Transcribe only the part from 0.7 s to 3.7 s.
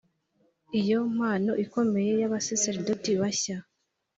iyo mpano ikomeyey’abasaserdoti bashya,